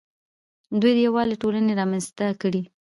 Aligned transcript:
دوی 0.79 0.91
د 0.95 0.99
یووالي 1.07 1.35
ټولنې 1.41 1.73
رامنځته 1.79 2.25
کړې 2.41 2.61